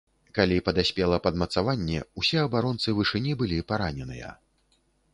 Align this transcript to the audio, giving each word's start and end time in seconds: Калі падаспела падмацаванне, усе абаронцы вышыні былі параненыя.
Калі 0.37 0.55
падаспела 0.69 1.19
падмацаванне, 1.27 1.99
усе 2.23 2.41
абаронцы 2.47 2.97
вышыні 3.01 3.39
былі 3.43 3.59
параненыя. 3.75 4.37